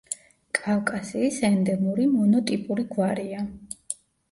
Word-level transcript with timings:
კავკასიის 0.59 1.37
ენდემური 1.51 2.09
მონოტიპური 2.15 2.89
გვარია. 2.97 3.47